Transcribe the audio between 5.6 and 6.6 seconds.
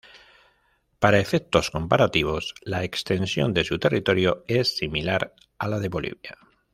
la de Bolivia.